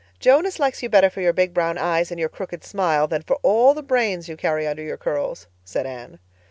[0.19, 3.35] "Jonas likes you better for your big brown eyes and your crooked smile than for
[3.43, 6.17] all the brains you carry under your curls," said Anne.